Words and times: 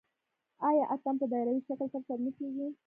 آیا 0.69 0.83
اتن 0.93 1.15
په 1.21 1.25
دایروي 1.31 1.61
شکل 1.67 1.87
ترسره 1.93 2.21
نه 2.25 2.31
کیږي؟ 2.37 2.67